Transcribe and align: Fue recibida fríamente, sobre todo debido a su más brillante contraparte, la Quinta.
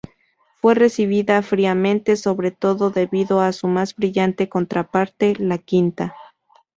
Fue 0.59 0.73
recibida 0.73 1.43
fríamente, 1.43 2.15
sobre 2.15 2.49
todo 2.49 2.89
debido 2.89 3.39
a 3.39 3.51
su 3.53 3.67
más 3.67 3.95
brillante 3.95 4.49
contraparte, 4.49 5.35
la 5.37 5.59
Quinta. 5.59 6.15